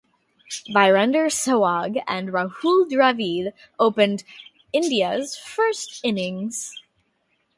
[0.69, 4.23] Virender Sehwag and Rahul Dravid opened
[4.73, 6.73] India's first innings.